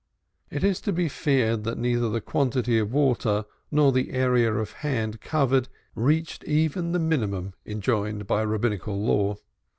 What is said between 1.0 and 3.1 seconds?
feared that neither the quantity of